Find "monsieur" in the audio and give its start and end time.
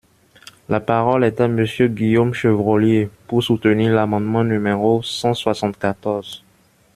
1.47-1.87